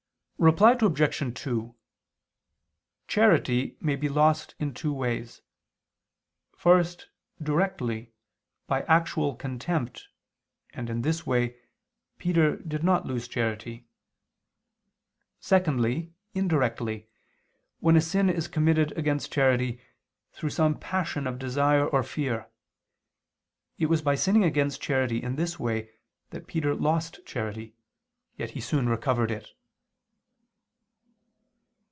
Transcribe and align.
Reply 0.43 0.71
Obj. 0.81 1.39
2: 1.43 1.75
Charity 3.07 3.77
may 3.79 3.95
be 3.95 4.09
lost 4.09 4.55
in 4.57 4.73
two 4.73 4.91
ways; 4.91 5.43
first, 6.57 7.09
directly, 7.39 8.11
by 8.65 8.81
actual 8.85 9.35
contempt, 9.35 10.07
and, 10.73 10.89
in 10.89 11.03
this 11.03 11.27
way, 11.27 11.57
Peter 12.17 12.55
did 12.55 12.83
not 12.83 13.05
lose 13.05 13.27
charity. 13.27 13.85
Secondly, 15.39 16.11
indirectly, 16.33 17.07
when 17.79 17.95
a 17.95 18.01
sin 18.01 18.27
is 18.27 18.47
committed 18.47 18.97
against 18.97 19.31
charity, 19.31 19.79
through 20.33 20.49
some 20.49 20.73
passion 20.75 21.27
of 21.27 21.37
desire 21.37 21.85
or 21.85 22.01
fear; 22.01 22.49
it 23.77 23.85
was 23.91 24.01
by 24.01 24.15
sinning 24.15 24.43
against 24.43 24.81
charity 24.81 25.21
in 25.21 25.35
this 25.35 25.59
way, 25.59 25.91
that 26.31 26.47
Peter 26.47 26.73
lost 26.73 27.19
charity; 27.27 27.75
yet 28.37 28.49
he 28.49 28.59
soon 28.59 28.89
recovered 28.89 29.29
it. 29.29 29.51